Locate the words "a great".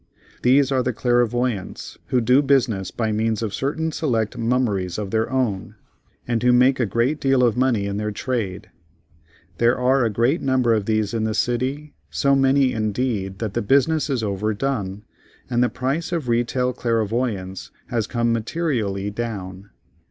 6.79-7.19, 10.03-10.41